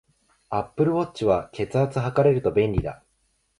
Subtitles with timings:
[0.49, 3.03] アップルウォッチは、血圧測れると便利だ